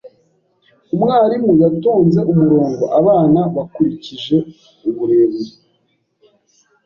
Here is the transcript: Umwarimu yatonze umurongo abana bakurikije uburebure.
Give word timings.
Umwarimu 0.95 1.51
yatonze 1.63 2.19
umurongo 2.31 2.83
abana 2.99 3.39
bakurikije 3.55 4.37
uburebure. 4.89 5.49